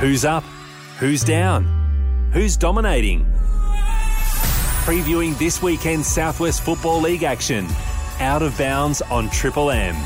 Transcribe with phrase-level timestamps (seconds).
[0.00, 0.44] Who's up?
[0.98, 2.30] Who's down?
[2.32, 3.26] Who's dominating?
[4.86, 7.66] Previewing this weekend's Southwest Football League action.
[8.18, 9.94] Out of bounds on Triple M.
[9.94, 10.02] All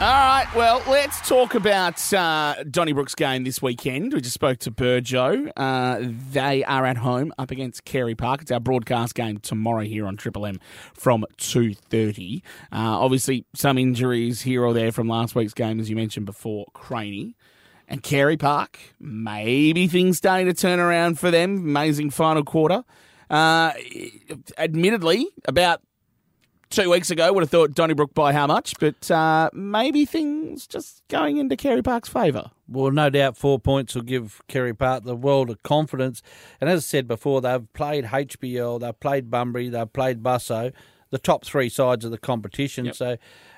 [0.00, 4.14] right, well, let's talk about uh, Donnybrook's game this weekend.
[4.14, 5.50] We just spoke to Burjo.
[5.54, 5.98] Uh,
[6.32, 8.40] they are at home up against Carey Park.
[8.40, 10.58] It's our broadcast game tomorrow here on Triple M
[10.94, 12.38] from 2.30.
[12.38, 12.40] Uh,
[12.72, 17.36] obviously, some injuries here or there from last week's game, as you mentioned before, Craney.
[17.88, 21.56] And Carey Park, maybe things starting to turn around for them.
[21.58, 22.84] Amazing final quarter.
[23.28, 23.72] Uh,
[24.56, 25.82] admittedly, about
[26.70, 31.02] two weeks ago would have thought Donnybrook by how much, but uh, maybe things just
[31.08, 32.50] going into Carey Park's favour.
[32.68, 36.22] Well, no doubt four points will give Carey Park the world of confidence.
[36.60, 40.72] And as I said before, they've played HBL, they've played Bunbury, they've played Busso,
[41.10, 42.86] the top three sides of the competition.
[42.86, 42.96] Yep.
[42.96, 43.16] So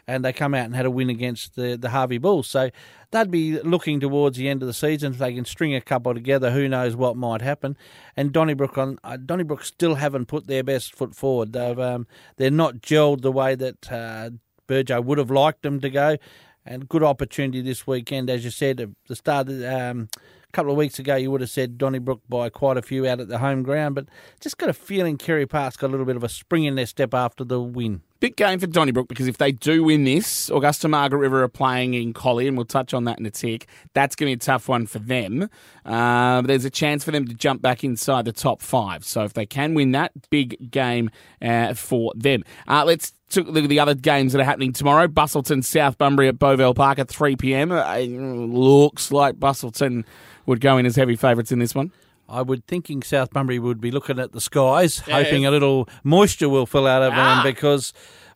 [0.08, 2.46] and they come out and had a win against the, the Harvey Bulls.
[2.46, 2.70] So
[3.10, 5.12] they'd be looking towards the end of the season.
[5.12, 7.76] If they can string a couple together, who knows what might happen.
[8.16, 11.52] And Donnybrook on uh, Donnybrook still haven't put their best foot forward.
[11.52, 14.30] They've um, they're not gelled the way that uh,
[14.68, 16.16] Burjo would have liked them to go.
[16.64, 19.48] And good opportunity this weekend, as you said, the start.
[19.48, 20.08] Um,
[20.48, 23.20] a couple of weeks ago, you would have said Donnybrook by quite a few out
[23.20, 24.06] at the home ground, but
[24.40, 26.86] just got a feeling Carey Park's got a little bit of a spring in their
[26.86, 30.88] step after the win big game for Donnybrook because if they do win this, Augusta
[30.88, 33.66] Margaret River are playing in Collie, and we'll touch on that in a tick.
[33.94, 35.48] That's going to be a tough one for them.
[35.84, 39.04] Uh, there's a chance for them to jump back inside the top five.
[39.04, 41.10] So if they can win that, big game
[41.42, 42.42] uh, for them.
[42.66, 45.06] Uh, let's look at the other games that are happening tomorrow.
[45.06, 47.72] Busselton, South Bunbury at Bovell Park at 3 p.m.
[47.72, 50.04] Uh, looks like Busselton
[50.46, 51.92] would go in as heavy favourites in this one.
[52.28, 55.88] I would thinking South Bunbury would be looking at the skies, yeah, hoping a little
[56.02, 57.42] moisture will fill out of ah.
[57.42, 57.92] them because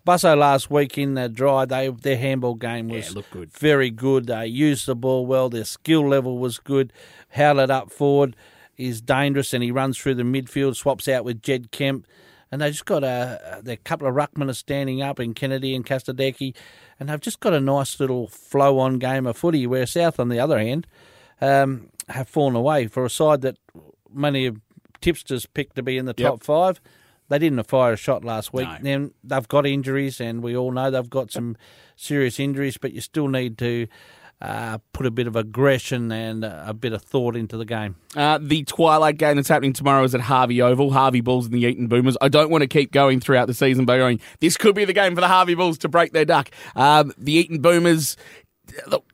[0.06, 3.52] Busso last week in the dry, they their handball game was yeah, good.
[3.52, 4.26] very good.
[4.26, 5.50] They used the ball well.
[5.50, 6.92] Their skill level was good.
[7.30, 8.34] Howlett up forward
[8.76, 12.06] is dangerous, and he runs through the midfield, swaps out with Jed Kemp.
[12.50, 15.86] And they just got a, a couple of ruckmen are standing up in Kennedy and
[15.86, 16.54] Castadecki,
[16.98, 19.66] and they've just got a nice little flow on game of footy.
[19.66, 20.86] Where South, on the other hand,
[21.40, 23.59] um, have fallen away for a side that
[24.12, 24.50] many
[25.00, 26.42] tipsters picked to be in the top yep.
[26.42, 26.80] five.
[27.28, 28.68] They didn't fire a shot last week.
[28.68, 28.78] No.
[28.82, 31.56] Then they've got injuries, and we all know they've got some
[31.94, 32.76] serious injuries.
[32.76, 33.86] But you still need to
[34.42, 37.96] uh, put a bit of aggression and a bit of thought into the game.
[38.16, 40.90] Uh, the twilight game that's happening tomorrow is at Harvey Oval.
[40.90, 42.16] Harvey Bulls and the Eaton Boomers.
[42.20, 44.92] I don't want to keep going throughout the season by going, this could be the
[44.92, 46.50] game for the Harvey Bulls to break their duck.
[46.74, 48.16] Um, the Eaton Boomers,
[48.86, 49.04] look,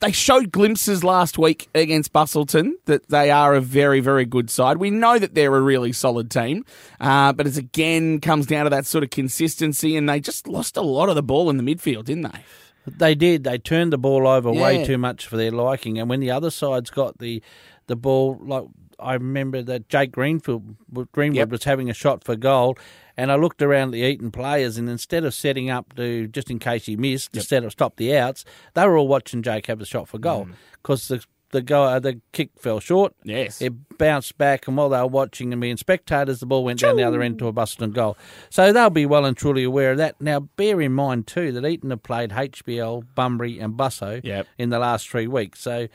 [0.00, 4.78] they showed glimpses last week against Busselton that they are a very, very good side.
[4.78, 6.64] We know that they're a really solid team,
[7.00, 10.76] uh, but it again comes down to that sort of consistency, and they just lost
[10.76, 12.44] a lot of the ball in the midfield, didn't they?
[12.86, 13.44] They did.
[13.44, 14.62] They turned the ball over yeah.
[14.62, 17.42] way too much for their liking, and when the other side's got the
[17.86, 18.64] the ball, like
[19.00, 20.76] I remember that Jake Greenfield
[21.12, 21.48] Greenwood yep.
[21.50, 22.76] was having a shot for goal,
[23.16, 26.58] and I looked around the Eaton players, and instead of setting up to just in
[26.58, 27.40] case he missed, yep.
[27.40, 28.44] instead of stop the outs,
[28.74, 30.48] they were all watching Jake have a shot for goal
[30.82, 31.08] because mm.
[31.08, 33.14] the the go the kick fell short.
[33.24, 36.80] Yes, it bounced back, and while they were watching and being spectators, the ball went
[36.80, 38.16] down the other end to a Busselton goal.
[38.50, 40.20] So they'll be well and truly aware of that.
[40.20, 44.46] Now, bear in mind too that Eaton have played HBL, Bunbury, and Busso yep.
[44.58, 45.60] in the last three weeks.
[45.60, 45.88] So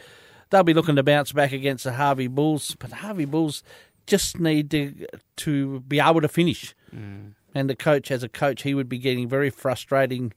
[0.55, 3.61] they'll be looking to bounce back against the Harvey Bulls, but Harvey Bulls
[4.07, 5.05] just need to
[5.37, 6.73] to be able to finish.
[6.95, 7.33] Mm.
[7.53, 10.33] And the coach, as a coach, he would be getting very frustrating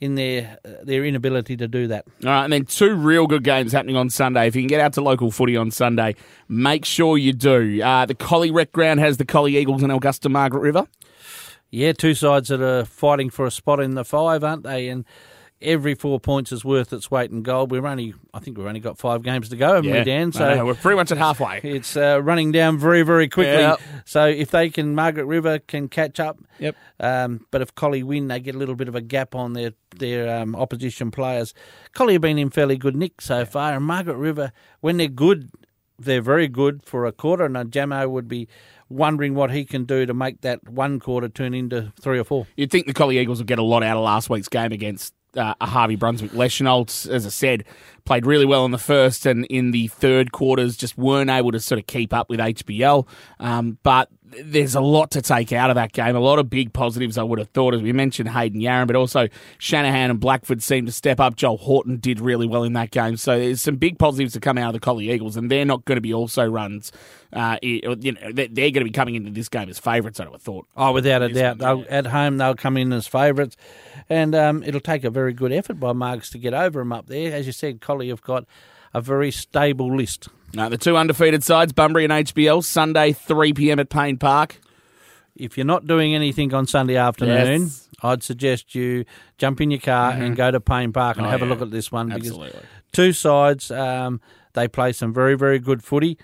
[0.00, 2.06] in their their inability to do that.
[2.24, 4.46] All right, and then two real good games happening on Sunday.
[4.46, 6.14] If you can get out to local footy on Sunday,
[6.48, 7.82] make sure you do.
[7.82, 10.86] Uh, the Collie Rec Ground has the Collie Eagles and Augusta Margaret River.
[11.70, 14.88] Yeah, two sides that are fighting for a spot in the five, aren't they?
[14.88, 15.04] And
[15.60, 17.70] every four points is worth its weight in gold.
[17.70, 20.32] We're only, I think, we've only got five games to go, haven't yeah, we, Dan?
[20.32, 21.60] So we're pretty much at halfway.
[21.78, 23.60] It's uh, running down very, very quickly.
[23.60, 23.80] Yep.
[24.04, 26.38] So if they can, Margaret River can catch up.
[26.58, 26.76] Yep.
[26.98, 29.72] Um, but if Collie win, they get a little bit of a gap on their
[29.96, 31.54] their um, opposition players.
[31.92, 35.50] Collie have been in fairly good nick so far, and Margaret River, when they're good,
[35.98, 37.44] they're very good for a quarter.
[37.44, 38.48] And Jamo would be
[38.88, 42.46] wondering what he can do to make that one quarter turn into three or four.
[42.56, 45.14] You'd think the Collie Eagles would get a lot out of last week's game against
[45.36, 46.32] uh, Harvey Brunswick.
[46.32, 47.64] Leschenault, as I said,
[48.04, 51.60] played really well in the first and in the third quarters, just weren't able to
[51.60, 53.06] sort of keep up with HBL.
[53.38, 54.10] Um, but
[54.44, 56.16] there's a lot to take out of that game.
[56.16, 58.96] A lot of big positives, I would have thought, as we mentioned Hayden Yarran, but
[58.96, 59.28] also
[59.58, 61.36] Shanahan and Blackford seemed to step up.
[61.36, 63.16] Joel Horton did really well in that game.
[63.16, 65.84] So there's some big positives to come out of the Collie Eagles, and they're not
[65.84, 66.92] going to be also runs.
[67.32, 70.32] Uh, you know, they're going to be coming into this game as favourites, I would
[70.32, 70.66] have thought.
[70.76, 71.58] Oh, without a doubt.
[71.58, 73.56] They'll, at home, they'll come in as favourites,
[74.08, 77.06] and um, it'll take a very good effort by Marks to get over them up
[77.06, 77.34] there.
[77.34, 78.44] As you said, Collie have got
[78.94, 80.28] a very stable list.
[80.54, 83.78] Now, the two undefeated sides, Bunbury and HBL, Sunday, 3 p.m.
[83.78, 84.60] at Payne Park.
[85.36, 87.88] If you're not doing anything on Sunday afternoon, Yes.
[88.02, 89.04] I'd suggest you
[89.38, 91.70] jump in your car and go to Payne Park and Oh, have a look at
[91.70, 92.46] this one Absolutely.
[92.48, 92.62] because
[92.92, 94.20] two sides, um,
[94.54, 96.16] they play some very, very good footy.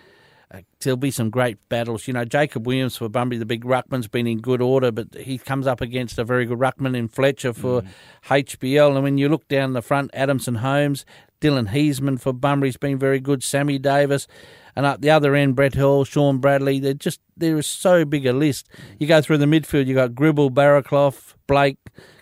[0.54, 2.06] Uh, there'll be some great battles.
[2.06, 5.38] You know, Jacob Williams for Bunbury, the big ruckman's been in good order, but he
[5.38, 7.82] comes up against a very good ruckman in Fletcher for
[8.28, 8.94] HBL.
[8.94, 11.04] And when you look down the front, Adamson Holmes,
[11.40, 14.28] Dylan Heisman for Bunbury's been very good, Sammy Davis.
[14.76, 16.80] And at the other end, Brett Hall, Sean Bradley.
[16.80, 18.68] They're just there is so big a list.
[18.98, 21.78] You go through the midfield, you got Gribble, Barraclough, Blake,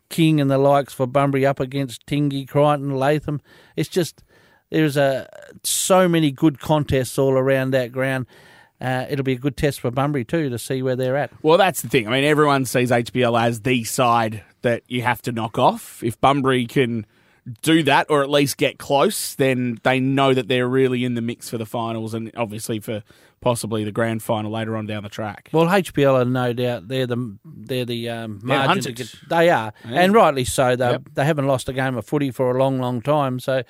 [0.09, 3.41] King, and the likes for Bunbury up against Tingy, Crichton, Latham.
[3.77, 4.23] It's just
[4.73, 5.29] there's a
[5.63, 8.27] so many good contests all around that ground.
[8.81, 11.31] Uh, it'll be a good test for Bunbury too to see where they're at.
[11.43, 12.09] Well, that's the thing.
[12.09, 16.03] I mean, everyone sees HBL as the side that you have to knock off.
[16.03, 17.07] If Bunbury can
[17.63, 21.21] do that or at least get close, then they know that they're really in the
[21.23, 23.03] mix for the finals and obviously for
[23.41, 25.49] possibly the grand final later on down the track.
[25.53, 28.87] Well, HBL are no doubt they're the they're the um, They're margins.
[28.87, 29.17] hunters.
[29.29, 30.01] They are, Yeah.
[30.03, 30.77] and rightly so.
[30.77, 31.03] They Yep.
[31.15, 33.41] they haven't lost a game of footy for a long, long time.
[33.41, 33.63] So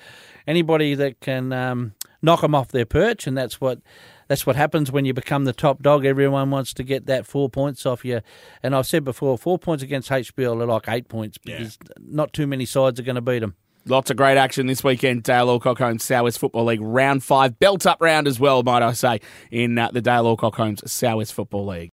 [0.45, 3.79] anybody that can um, knock them off their perch, and that's what
[4.27, 6.05] that's what happens when you become the top dog.
[6.05, 8.21] Everyone wants to get that four points off you.
[8.61, 12.45] And I've said before, four points against HBL are like eight points because not too
[12.47, 13.55] many sides are going to beat them.
[13.85, 15.23] Lots of great action this weekend.
[15.23, 18.93] Dale Alcock Homes Southwest Football League round five, belt up round as well, might I
[18.93, 19.19] say,
[19.51, 21.91] in uh, the Dale Alcock Homes Southwest Football League.